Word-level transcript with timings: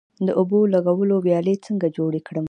د 0.25 0.27
اوبو 0.39 0.59
لګولو 0.73 1.15
ویالې 1.25 1.55
څنګه 1.65 1.87
جوړې 1.97 2.21
کړم؟ 2.27 2.39